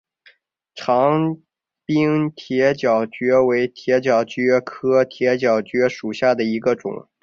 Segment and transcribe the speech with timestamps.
[0.73, 1.37] 长
[1.85, 7.07] 柄铁角蕨为铁角蕨科铁角蕨属下的一个种。